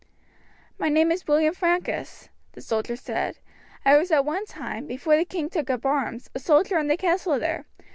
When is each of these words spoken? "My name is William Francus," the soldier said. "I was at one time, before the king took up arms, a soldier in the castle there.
"My 0.79 0.89
name 0.89 1.11
is 1.11 1.27
William 1.27 1.53
Francus," 1.53 2.29
the 2.53 2.61
soldier 2.61 2.95
said. 2.95 3.37
"I 3.85 3.97
was 3.97 4.09
at 4.09 4.25
one 4.25 4.47
time, 4.47 4.87
before 4.87 5.15
the 5.15 5.25
king 5.25 5.47
took 5.47 5.69
up 5.69 5.85
arms, 5.85 6.27
a 6.33 6.39
soldier 6.39 6.79
in 6.79 6.87
the 6.87 6.97
castle 6.97 7.37
there. 7.37 7.67